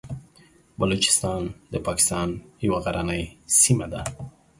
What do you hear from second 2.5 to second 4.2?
یوه غرنۍ سیمه ده.